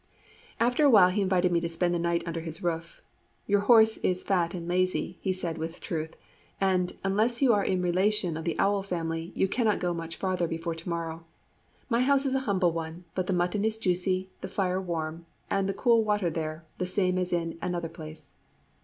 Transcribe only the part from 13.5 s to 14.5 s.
is juicy, the